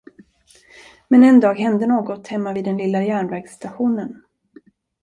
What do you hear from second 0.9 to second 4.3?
Men en dag hände något hemma vid den lilla järnvägsstationen.